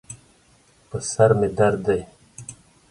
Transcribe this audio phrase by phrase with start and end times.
[0.89, 2.01] په سر مې درد دی